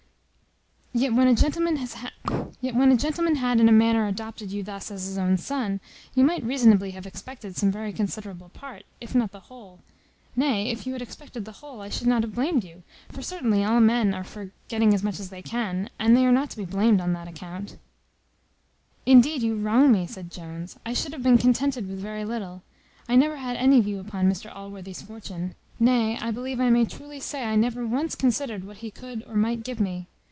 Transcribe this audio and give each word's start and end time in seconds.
Yet 0.93 1.13
when 1.13 1.27
a 1.29 1.33
gentleman 1.33 1.77
had 1.77 3.59
in 3.61 3.69
a 3.69 3.71
manner 3.71 4.07
adopted 4.07 4.51
you 4.51 4.61
thus 4.61 4.91
as 4.91 5.05
his 5.07 5.17
own 5.17 5.37
son, 5.37 5.79
you 6.13 6.25
might 6.25 6.43
reasonably 6.43 6.91
have 6.91 7.07
expected 7.07 7.55
some 7.55 7.71
very 7.71 7.93
considerable 7.93 8.49
part, 8.49 8.83
if 8.99 9.15
not 9.15 9.31
the 9.31 9.39
whole; 9.39 9.79
nay, 10.35 10.69
if 10.69 10.85
you 10.85 10.91
had 10.91 11.01
expected 11.01 11.45
the 11.45 11.53
whole, 11.53 11.79
I 11.79 11.87
should 11.87 12.07
not 12.07 12.23
have 12.23 12.35
blamed 12.35 12.65
you: 12.65 12.83
for 13.07 13.21
certainly 13.21 13.63
all 13.63 13.79
men 13.79 14.13
are 14.13 14.25
for 14.25 14.51
getting 14.67 14.93
as 14.93 15.01
much 15.01 15.17
as 15.17 15.29
they 15.29 15.41
can, 15.41 15.89
and 15.97 16.13
they 16.15 16.25
are 16.25 16.31
not 16.31 16.49
to 16.49 16.57
be 16.57 16.65
blamed 16.65 16.99
on 16.99 17.13
that 17.13 17.29
account." 17.29 17.77
"Indeed 19.05 19.43
you 19.43 19.55
wrong 19.55 19.93
me," 19.93 20.05
said 20.05 20.29
Jones; 20.29 20.77
"I 20.85 20.91
should 20.91 21.13
have 21.13 21.23
been 21.23 21.37
contented 21.37 21.87
with 21.87 21.99
very 22.01 22.25
little: 22.25 22.63
I 23.07 23.15
never 23.15 23.37
had 23.37 23.55
any 23.55 23.79
view 23.79 24.01
upon 24.01 24.29
Mr 24.29 24.53
Allworthy's 24.53 25.01
fortune; 25.03 25.55
nay, 25.79 26.17
I 26.19 26.31
believe 26.31 26.59
I 26.59 26.69
may 26.69 26.83
truly 26.83 27.21
say, 27.21 27.45
I 27.45 27.55
never 27.55 27.87
once 27.87 28.13
considered 28.13 28.65
what 28.65 28.79
he 28.79 28.91
could 28.91 29.23
or 29.23 29.35
might 29.37 29.63
give 29.63 29.79
me. 29.79 30.07